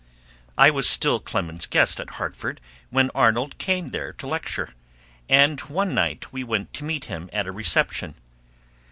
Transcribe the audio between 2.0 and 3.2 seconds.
Hartford when